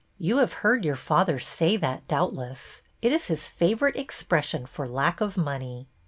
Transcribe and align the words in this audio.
You 0.17 0.37
have 0.37 0.51
heard 0.65 0.83
your 0.83 0.95
father 0.95 1.37
say 1.37 1.77
that, 1.77 2.07
doubtless. 2.07 2.81
It 3.03 3.11
is 3.11 3.25
his 3.27 3.47
favorite 3.47 3.95
expression 3.95 4.65
for 4.65 4.87
lack 4.87 5.21
of 5.21 5.37
money." 5.37 5.89